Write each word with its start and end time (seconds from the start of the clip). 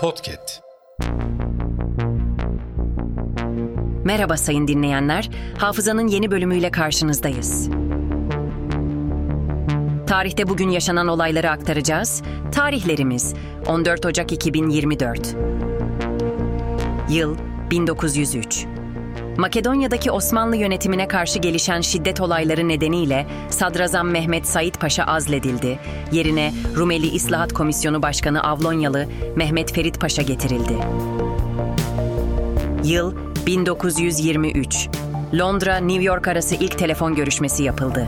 Podcast. 0.00 0.60
Merhaba 4.04 4.36
sayın 4.36 4.68
dinleyenler. 4.68 5.30
Hafızanın 5.58 6.06
yeni 6.08 6.30
bölümüyle 6.30 6.70
karşınızdayız. 6.70 7.68
Tarihte 10.06 10.48
bugün 10.48 10.68
yaşanan 10.68 11.08
olayları 11.08 11.50
aktaracağız. 11.50 12.22
Tarihlerimiz 12.52 13.34
14 13.66 14.06
Ocak 14.06 14.32
2024. 14.32 15.36
Yıl 17.10 17.36
1903. 17.70 18.66
Makedonya'daki 19.36 20.10
Osmanlı 20.10 20.56
yönetimine 20.56 21.08
karşı 21.08 21.38
gelişen 21.38 21.80
şiddet 21.80 22.20
olayları 22.20 22.68
nedeniyle 22.68 23.26
Sadrazam 23.50 24.10
Mehmet 24.10 24.46
Said 24.46 24.74
Paşa 24.74 25.04
azledildi. 25.04 25.78
Yerine 26.12 26.52
Rumeli 26.76 27.06
İslahat 27.06 27.52
Komisyonu 27.52 28.02
Başkanı 28.02 28.44
Avlonyalı 28.44 29.06
Mehmet 29.36 29.72
Ferit 29.72 30.00
Paşa 30.00 30.22
getirildi. 30.22 30.76
Yıl 32.84 33.14
1923. 33.46 34.88
Londra 35.38 35.76
New 35.76 36.02
York 36.04 36.28
arası 36.28 36.54
ilk 36.54 36.78
telefon 36.78 37.14
görüşmesi 37.14 37.62
yapıldı. 37.62 38.06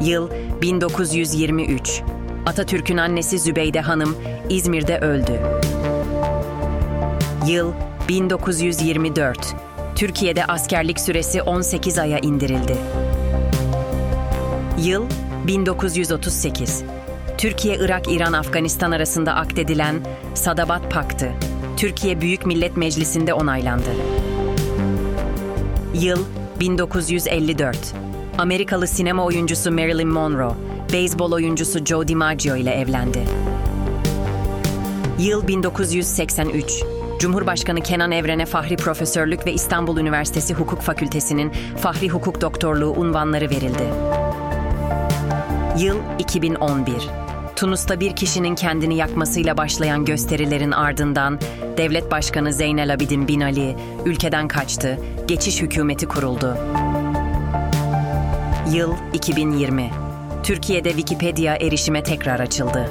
Yıl 0.00 0.30
1923. 0.62 2.02
Atatürk'ün 2.46 2.96
annesi 2.96 3.38
Zübeyde 3.38 3.80
Hanım 3.80 4.16
İzmir'de 4.50 4.98
öldü. 4.98 5.40
Yıl 7.48 7.72
1924. 8.08 9.54
Türkiye'de 9.96 10.44
askerlik 10.44 11.00
süresi 11.00 11.42
18 11.42 11.98
aya 11.98 12.18
indirildi. 12.18 12.76
Yıl 14.78 15.04
1938. 15.46 16.82
Türkiye, 17.38 17.76
Irak, 17.76 18.12
İran, 18.12 18.32
Afganistan 18.32 18.90
arasında 18.90 19.34
akdedilen 19.34 19.96
Sadabat 20.34 20.92
Paktı, 20.92 21.32
Türkiye 21.76 22.20
Büyük 22.20 22.46
Millet 22.46 22.76
Meclisi'nde 22.76 23.34
onaylandı. 23.34 23.90
Yıl 25.94 26.24
1954. 26.60 27.76
Amerikalı 28.38 28.86
sinema 28.86 29.24
oyuncusu 29.24 29.72
Marilyn 29.72 30.08
Monroe, 30.08 30.54
beyzbol 30.92 31.32
oyuncusu 31.32 31.84
Joe 31.84 32.08
DiMaggio 32.08 32.56
ile 32.56 32.70
evlendi. 32.70 33.22
Yıl 35.18 35.48
1983. 35.48 36.84
Cumhurbaşkanı 37.24 37.80
Kenan 37.80 38.12
Evren'e 38.12 38.46
Fahri 38.46 38.76
Profesörlük 38.76 39.46
ve 39.46 39.52
İstanbul 39.52 39.98
Üniversitesi 39.98 40.54
Hukuk 40.54 40.80
Fakültesi'nin 40.80 41.52
Fahri 41.78 42.08
Hukuk 42.08 42.40
Doktorluğu 42.40 42.90
unvanları 42.90 43.50
verildi. 43.50 43.84
Yıl 45.78 45.96
2011. 46.18 46.94
Tunus'ta 47.56 48.00
bir 48.00 48.16
kişinin 48.16 48.54
kendini 48.54 48.96
yakmasıyla 48.96 49.56
başlayan 49.56 50.04
gösterilerin 50.04 50.70
ardından 50.70 51.40
Devlet 51.76 52.10
Başkanı 52.10 52.52
Zeynel 52.52 52.94
Abidin 52.94 53.28
Bin 53.28 53.40
Ali 53.40 53.76
ülkeden 54.04 54.48
kaçtı, 54.48 54.98
geçiş 55.26 55.62
hükümeti 55.62 56.06
kuruldu. 56.06 56.56
Yıl 58.72 58.94
2020. 59.12 59.90
Türkiye'de 60.42 60.88
Wikipedia 60.88 61.56
erişime 61.56 62.02
tekrar 62.02 62.40
açıldı. 62.40 62.90